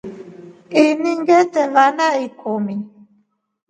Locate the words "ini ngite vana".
0.83-2.07